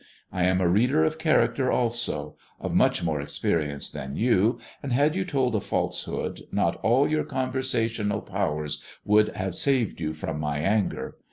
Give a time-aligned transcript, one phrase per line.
[0.31, 5.13] I am a reader of character also, of much more experience than you, and had
[5.15, 10.57] you told a falsehood, not all your conversational powers would have saved you from my
[10.57, 11.17] anger.